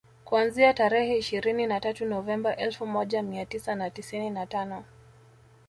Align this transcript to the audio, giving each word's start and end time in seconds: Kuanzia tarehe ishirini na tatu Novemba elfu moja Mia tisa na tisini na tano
Kuanzia 0.25 0.73
tarehe 0.73 1.17
ishirini 1.17 1.67
na 1.67 1.79
tatu 1.79 2.05
Novemba 2.05 2.55
elfu 2.57 2.85
moja 2.87 3.23
Mia 3.23 3.45
tisa 3.45 3.75
na 3.75 3.89
tisini 3.89 4.29
na 4.29 4.45
tano 4.45 4.83